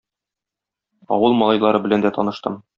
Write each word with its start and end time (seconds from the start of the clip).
Авыл 1.17 1.37
малайлары 1.43 1.85
белән 1.87 2.09
дә 2.09 2.17
таныштым. 2.19 2.63